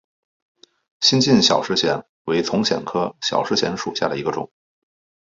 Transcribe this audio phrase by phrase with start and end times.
[1.01, 4.51] 新进小石藓为丛藓科小石藓属下的一个种。